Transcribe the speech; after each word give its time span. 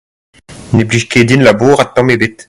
Ne 0.75 0.83
blij 0.87 1.05
ket 1.11 1.27
din 1.29 1.45
labourat 1.47 1.89
tamm 1.93 2.09
ebet. 2.13 2.35